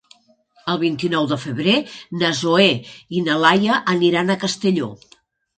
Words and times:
El 0.71 0.79
vint-i-nou 0.83 1.27
de 1.31 1.37
febrer 1.43 1.75
na 2.23 2.31
Zoè 2.39 2.67
i 3.19 3.23
na 3.29 3.39
Laia 3.45 3.79
aniran 3.97 4.33
a 4.33 4.39
Castelló. 4.47 4.91